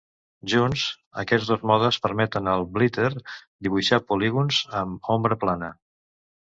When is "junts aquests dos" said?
0.53-1.67